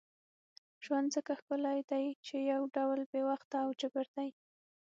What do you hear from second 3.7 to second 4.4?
جبر دی.